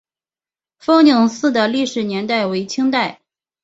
[0.79, 3.21] 丰宁寺的历史年代为清代。